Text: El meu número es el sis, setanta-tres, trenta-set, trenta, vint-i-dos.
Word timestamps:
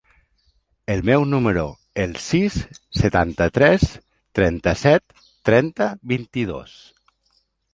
El 0.93 1.03
meu 1.09 1.25
número 1.33 1.65
es 1.73 2.01
el 2.05 2.15
sis, 2.29 2.57
setanta-tres, 3.01 3.85
trenta-set, 4.41 5.25
trenta, 5.51 5.91
vint-i-dos. 6.15 6.75